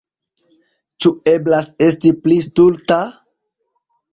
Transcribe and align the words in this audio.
Ĉu 1.05 1.11
eblas 1.33 1.69
esti 1.89 2.15
pli 2.25 2.39
stulta? 2.47 2.99